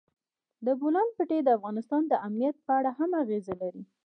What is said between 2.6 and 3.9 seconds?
په اړه هم اغېز لري.